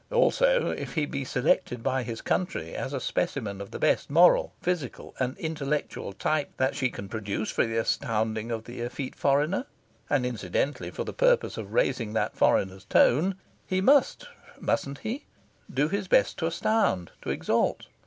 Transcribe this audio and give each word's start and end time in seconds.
Also, 0.11 0.71
if 0.71 0.95
he 0.95 1.05
be 1.05 1.23
selected 1.23 1.83
by 1.83 2.01
his 2.01 2.21
country 2.21 2.73
as 2.73 2.91
a 2.91 2.99
specimen 2.99 3.61
of 3.61 3.69
the 3.69 3.77
best 3.77 4.09
moral, 4.09 4.51
physical, 4.59 5.13
and 5.19 5.37
intellectual 5.37 6.11
type 6.11 6.49
that 6.57 6.75
she 6.75 6.89
can 6.89 7.07
produce 7.07 7.51
for 7.51 7.67
the 7.67 7.77
astounding 7.77 8.49
of 8.49 8.63
the 8.63 8.79
effete 8.81 9.13
foreigner, 9.15 9.67
and 10.09 10.25
incidentally 10.25 10.89
for 10.89 11.03
the 11.03 11.13
purpose 11.13 11.55
of 11.55 11.71
raising 11.73 12.13
that 12.13 12.35
foreigner's 12.35 12.85
tone, 12.85 13.35
he 13.67 13.79
must 13.79 14.25
mustn't 14.59 14.97
he? 14.97 15.25
do 15.71 15.87
his 15.87 16.07
best 16.07 16.35
to 16.39 16.47
astound, 16.47 17.11
to 17.21 17.29
exalt. 17.29 17.85